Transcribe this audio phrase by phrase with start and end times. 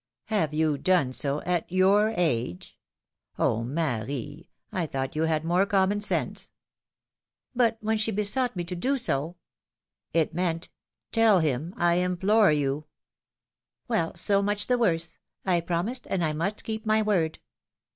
[0.27, 2.75] Plave you done so, at your age?
[3.37, 6.49] Oh I Marie, I thought you had more common sense!"
[7.63, 9.35] But when she besought me to do so!"
[10.11, 10.69] It meant'
[11.11, 12.85] tell him, I implore you 1
[13.89, 15.19] '"Well, so much the worse!
[15.45, 17.37] I promised, and I must keep my word."